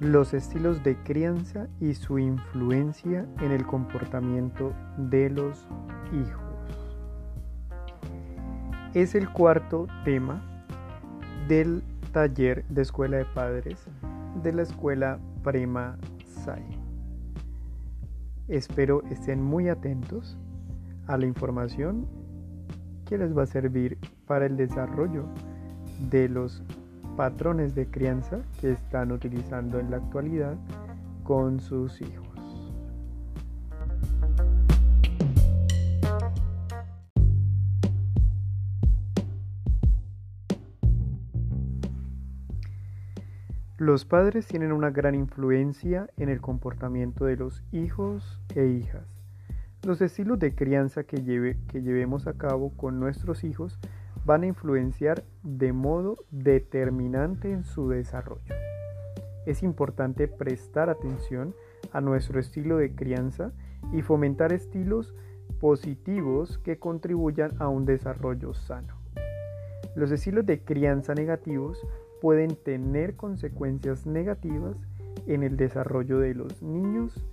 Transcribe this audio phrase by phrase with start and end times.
[0.00, 5.66] los estilos de crianza y su influencia en el comportamiento de los
[6.12, 6.42] hijos.
[8.92, 10.42] Es el cuarto tema
[11.48, 11.82] del
[12.12, 13.86] taller de escuela de padres
[14.42, 15.96] de la escuela Prima
[16.44, 16.64] SAI.
[18.48, 20.36] Espero estén muy atentos
[21.06, 22.06] a la información
[23.06, 25.26] que les va a servir para el desarrollo
[26.10, 26.62] de los
[27.16, 30.56] patrones de crianza que están utilizando en la actualidad
[31.24, 32.26] con sus hijos.
[43.78, 49.06] Los padres tienen una gran influencia en el comportamiento de los hijos e hijas.
[49.82, 51.22] Los estilos de crianza que,
[51.68, 53.78] que llevemos a cabo con nuestros hijos
[54.26, 58.54] van a influenciar de modo determinante en su desarrollo.
[59.46, 61.54] Es importante prestar atención
[61.92, 63.52] a nuestro estilo de crianza
[63.92, 65.14] y fomentar estilos
[65.60, 68.98] positivos que contribuyan a un desarrollo sano.
[69.94, 71.78] Los estilos de crianza negativos
[72.20, 74.76] pueden tener consecuencias negativas
[75.28, 77.24] en el desarrollo de los niños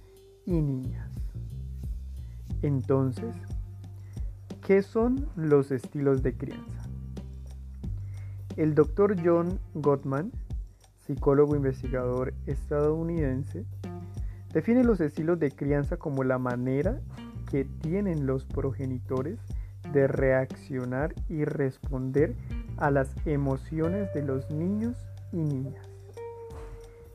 [0.45, 1.11] y niñas.
[2.61, 3.35] Entonces,
[4.65, 6.82] ¿qué son los estilos de crianza?
[8.55, 10.31] El doctor John Gottman,
[11.07, 13.65] psicólogo investigador estadounidense,
[14.53, 17.01] define los estilos de crianza como la manera
[17.49, 19.39] que tienen los progenitores
[19.91, 22.35] de reaccionar y responder
[22.77, 24.97] a las emociones de los niños
[25.31, 25.87] y niñas.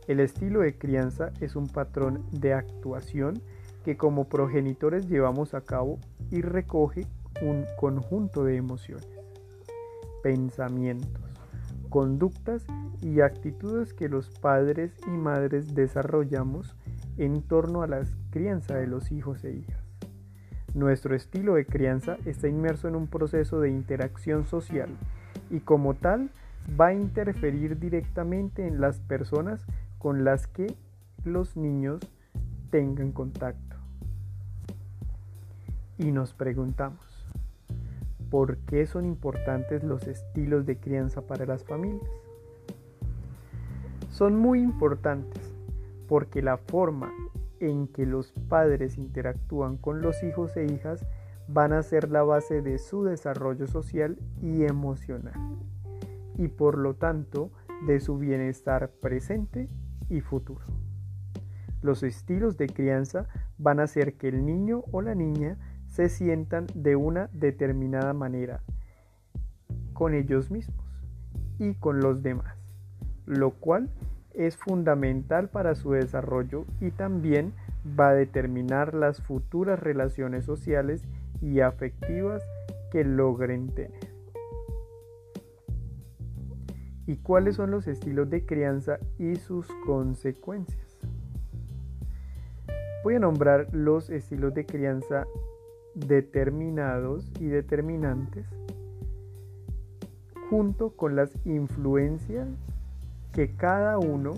[0.09, 3.41] El estilo de crianza es un patrón de actuación
[3.85, 6.01] que como progenitores llevamos a cabo
[6.33, 7.07] y recoge
[7.43, 9.07] un conjunto de emociones,
[10.23, 11.28] pensamientos,
[11.89, 12.65] conductas
[13.01, 16.77] y actitudes que los padres y madres desarrollamos
[17.17, 19.83] en torno a la crianza de los hijos e hijas.
[20.75, 24.91] Nuestro estilo de crianza está inmerso en un proceso de interacción social
[25.51, 26.31] y como tal
[26.79, 29.65] va a interferir directamente en las personas
[29.99, 30.75] con las que
[31.25, 32.01] los niños
[32.71, 33.77] tengan contacto.
[35.97, 37.08] Y nos preguntamos,
[38.31, 42.11] ¿Por qué son importantes los estilos de crianza para las familias?
[44.11, 45.43] Son muy importantes
[46.09, 47.13] porque la forma
[47.61, 51.05] en que los padres interactúan con los hijos e hijas
[51.49, 55.57] van a ser la base de su desarrollo social y emocional
[56.37, 57.51] y por lo tanto
[57.87, 59.69] de su bienestar presente
[60.09, 60.65] y futuro.
[61.81, 65.59] Los estilos de crianza van a hacer que el niño o la niña
[65.99, 68.63] se sientan de una determinada manera
[69.95, 70.87] con ellos mismos
[71.59, 72.57] y con los demás,
[73.27, 73.91] lo cual
[74.33, 77.53] es fundamental para su desarrollo y también
[77.99, 81.03] va a determinar las futuras relaciones sociales
[81.43, 82.45] y afectivas
[82.93, 84.13] que logren tener.
[87.07, 90.97] ¿Y cuáles son los estilos de crianza y sus consecuencias?
[93.03, 95.27] Voy a nombrar los estilos de crianza
[96.07, 98.47] determinados y determinantes
[100.49, 102.49] junto con las influencias
[103.33, 104.35] que cada uno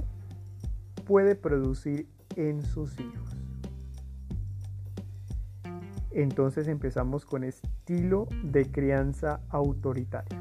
[1.07, 3.37] puede producir en sus hijos.
[6.11, 10.39] Entonces empezamos con estilo de crianza autoritario.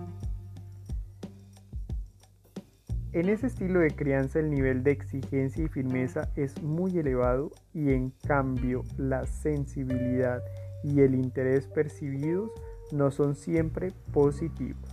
[3.12, 7.91] En ese estilo de crianza el nivel de exigencia y firmeza es muy elevado y
[7.91, 10.41] en cambio la sensibilidad
[10.84, 12.51] y el interés percibidos
[12.91, 14.90] no son siempre positivos.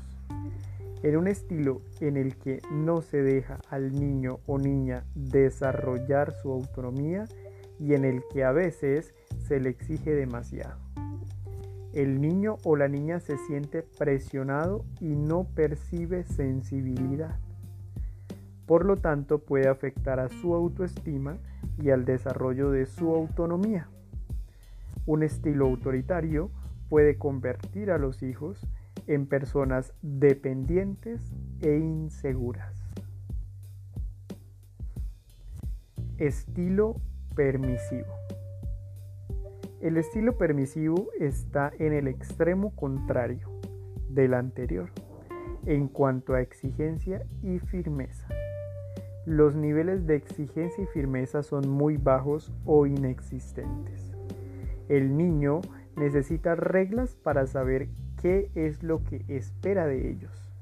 [1.02, 6.50] En un estilo en el que no se deja al niño o niña desarrollar su
[6.50, 7.26] autonomía
[7.78, 9.14] y en el que a veces
[9.46, 10.78] se le exige demasiado.
[11.92, 17.38] El niño o la niña se siente presionado y no percibe sensibilidad.
[18.66, 21.38] Por lo tanto puede afectar a su autoestima
[21.80, 23.88] y al desarrollo de su autonomía.
[25.06, 26.50] Un estilo autoritario
[26.88, 28.66] puede convertir a los hijos
[29.06, 32.82] en personas dependientes e inseguras.
[36.18, 36.96] Estilo
[37.36, 38.12] permisivo.
[39.80, 43.48] El estilo permisivo está en el extremo contrario
[44.08, 44.90] del anterior
[45.66, 48.26] en cuanto a exigencia y firmeza.
[49.26, 54.15] Los niveles de exigencia y firmeza son muy bajos o inexistentes.
[54.88, 55.60] El niño
[55.96, 57.88] necesita reglas para saber
[58.20, 60.52] qué es lo que espera de ellos.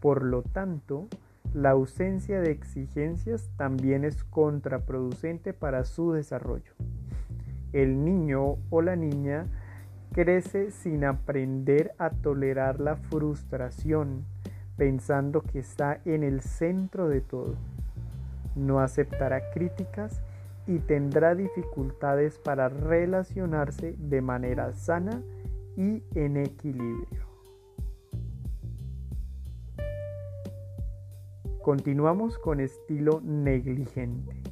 [0.00, 1.08] Por lo tanto,
[1.54, 6.72] la ausencia de exigencias también es contraproducente para su desarrollo.
[7.72, 9.46] El niño o la niña
[10.12, 14.24] crece sin aprender a tolerar la frustración,
[14.76, 17.56] pensando que está en el centro de todo.
[18.54, 20.22] No aceptará críticas
[20.68, 25.22] y tendrá dificultades para relacionarse de manera sana
[25.76, 27.26] y en equilibrio.
[31.62, 34.42] Continuamos con estilo negligente.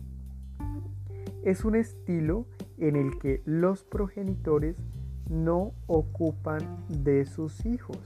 [1.45, 2.47] Es un estilo
[2.79, 4.77] en el que los progenitores
[5.29, 7.99] no ocupan de sus hijos.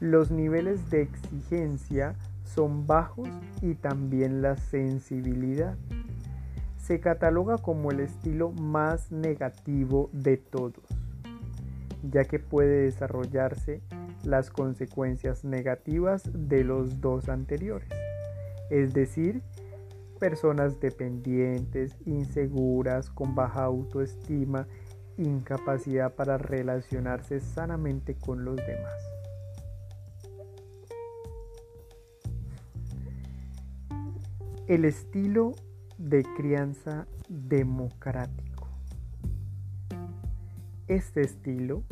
[0.00, 3.28] Los niveles de exigencia son bajos
[3.60, 5.76] y también la sensibilidad.
[6.90, 10.82] Se cataloga como el estilo más negativo de todos,
[12.02, 13.80] ya que puede desarrollarse
[14.24, 17.88] las consecuencias negativas de los dos anteriores,
[18.70, 19.40] es decir,
[20.18, 24.66] personas dependientes, inseguras, con baja autoestima,
[25.16, 28.94] incapacidad para relacionarse sanamente con los demás.
[34.66, 35.54] El estilo
[36.00, 38.66] de crianza democrático.
[40.88, 41.82] Este estilo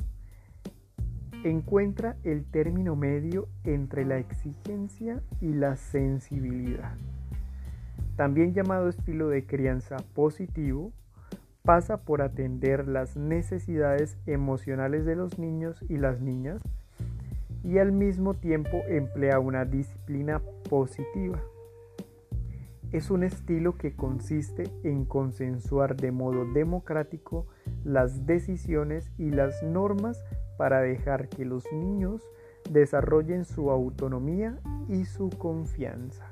[1.44, 6.96] encuentra el término medio entre la exigencia y la sensibilidad.
[8.16, 10.90] También llamado estilo de crianza positivo,
[11.62, 16.62] pasa por atender las necesidades emocionales de los niños y las niñas
[17.62, 20.40] y al mismo tiempo emplea una disciplina
[20.70, 21.42] positiva.
[22.90, 27.46] Es un estilo que consiste en consensuar de modo democrático
[27.84, 30.24] las decisiones y las normas
[30.56, 32.22] para dejar que los niños
[32.70, 34.58] desarrollen su autonomía
[34.88, 36.26] y su confianza.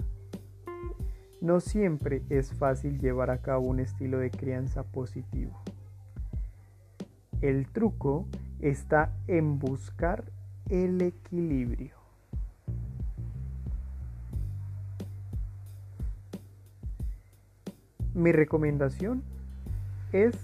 [1.42, 5.60] No siempre es fácil llevar a cabo un estilo de crianza positivo.
[7.42, 8.26] El truco
[8.60, 10.24] está en buscar
[10.70, 11.95] el equilibrio.
[18.16, 19.22] Mi recomendación
[20.10, 20.34] es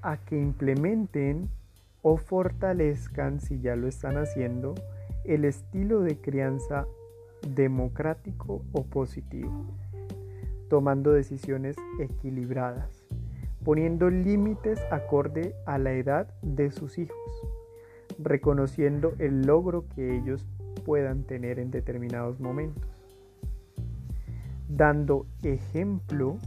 [0.00, 1.48] a que implementen
[2.00, 4.76] o fortalezcan, si ya lo están haciendo,
[5.24, 6.86] el estilo de crianza
[7.48, 9.64] democrático o positivo,
[10.70, 13.04] tomando decisiones equilibradas,
[13.64, 17.18] poniendo límites acorde a la edad de sus hijos,
[18.20, 20.46] reconociendo el logro que ellos
[20.84, 22.88] puedan tener en determinados momentos,
[24.68, 26.38] dando ejemplo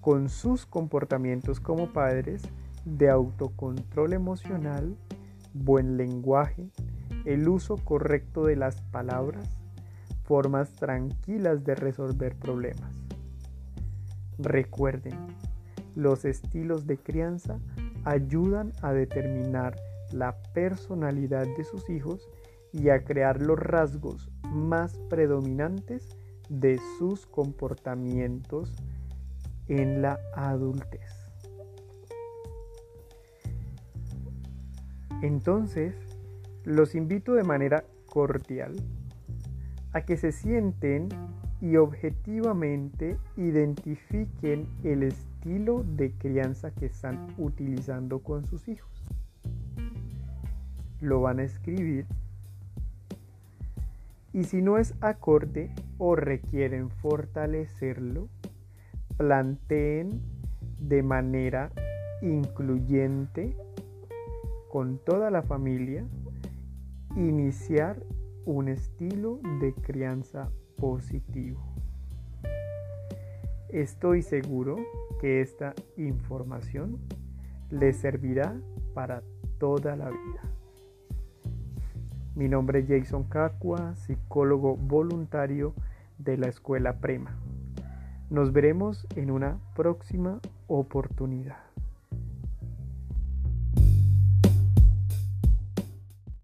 [0.00, 2.42] con sus comportamientos como padres
[2.84, 4.96] de autocontrol emocional,
[5.52, 6.70] buen lenguaje,
[7.24, 9.58] el uso correcto de las palabras,
[10.24, 12.94] formas tranquilas de resolver problemas.
[14.38, 15.18] Recuerden,
[15.94, 17.58] los estilos de crianza
[18.04, 19.76] ayudan a determinar
[20.12, 22.28] la personalidad de sus hijos
[22.72, 26.16] y a crear los rasgos más predominantes
[26.48, 28.72] de sus comportamientos
[29.70, 31.00] en la adultez.
[35.22, 35.94] Entonces,
[36.64, 38.74] los invito de manera cordial
[39.92, 41.08] a que se sienten
[41.60, 48.90] y objetivamente identifiquen el estilo de crianza que están utilizando con sus hijos.
[51.00, 52.06] Lo van a escribir
[54.32, 58.28] y si no es acorde o requieren fortalecerlo,
[59.20, 60.22] planteen
[60.78, 61.70] de manera
[62.22, 63.54] incluyente
[64.70, 66.06] con toda la familia
[67.16, 68.02] iniciar
[68.46, 70.48] un estilo de crianza
[70.78, 71.60] positivo.
[73.68, 74.76] Estoy seguro
[75.20, 76.98] que esta información
[77.68, 78.58] les servirá
[78.94, 79.22] para
[79.58, 80.42] toda la vida.
[82.34, 85.74] Mi nombre es Jason Cacua, psicólogo voluntario
[86.16, 87.36] de la Escuela Prema.
[88.30, 91.69] Nos veremos en una próxima oportunidad.